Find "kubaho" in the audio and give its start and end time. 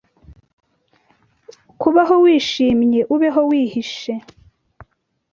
1.81-2.15